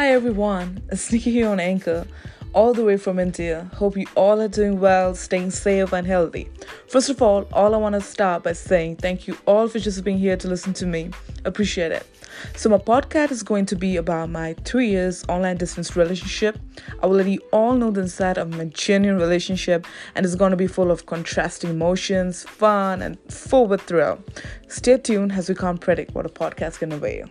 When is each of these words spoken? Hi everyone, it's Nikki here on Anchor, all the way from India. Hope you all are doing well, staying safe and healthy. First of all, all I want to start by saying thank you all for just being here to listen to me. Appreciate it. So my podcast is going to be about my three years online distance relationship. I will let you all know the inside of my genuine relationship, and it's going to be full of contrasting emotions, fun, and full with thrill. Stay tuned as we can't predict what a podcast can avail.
Hi 0.00 0.12
everyone, 0.12 0.82
it's 0.90 1.12
Nikki 1.12 1.30
here 1.30 1.50
on 1.50 1.60
Anchor, 1.60 2.06
all 2.54 2.72
the 2.72 2.82
way 2.82 2.96
from 2.96 3.18
India. 3.18 3.70
Hope 3.74 3.98
you 3.98 4.06
all 4.16 4.40
are 4.40 4.48
doing 4.48 4.80
well, 4.80 5.14
staying 5.14 5.50
safe 5.50 5.92
and 5.92 6.06
healthy. 6.06 6.48
First 6.88 7.10
of 7.10 7.20
all, 7.20 7.46
all 7.52 7.74
I 7.74 7.76
want 7.76 7.96
to 7.96 8.00
start 8.00 8.42
by 8.42 8.54
saying 8.54 8.96
thank 8.96 9.28
you 9.28 9.36
all 9.44 9.68
for 9.68 9.78
just 9.78 10.02
being 10.02 10.16
here 10.16 10.38
to 10.38 10.48
listen 10.48 10.72
to 10.72 10.86
me. 10.86 11.10
Appreciate 11.44 11.92
it. 11.92 12.06
So 12.56 12.70
my 12.70 12.78
podcast 12.78 13.30
is 13.30 13.42
going 13.42 13.66
to 13.66 13.76
be 13.76 13.98
about 13.98 14.30
my 14.30 14.54
three 14.64 14.88
years 14.88 15.22
online 15.28 15.58
distance 15.58 15.94
relationship. 15.94 16.58
I 17.02 17.06
will 17.06 17.16
let 17.16 17.26
you 17.26 17.42
all 17.52 17.74
know 17.74 17.90
the 17.90 18.00
inside 18.00 18.38
of 18.38 18.48
my 18.56 18.64
genuine 18.72 19.20
relationship, 19.20 19.86
and 20.14 20.24
it's 20.24 20.34
going 20.34 20.52
to 20.52 20.56
be 20.56 20.66
full 20.66 20.90
of 20.90 21.04
contrasting 21.04 21.68
emotions, 21.68 22.44
fun, 22.44 23.02
and 23.02 23.18
full 23.30 23.66
with 23.66 23.82
thrill. 23.82 24.18
Stay 24.66 24.96
tuned 24.96 25.32
as 25.32 25.50
we 25.50 25.54
can't 25.54 25.78
predict 25.78 26.14
what 26.14 26.24
a 26.24 26.30
podcast 26.30 26.78
can 26.78 26.90
avail. 26.90 27.28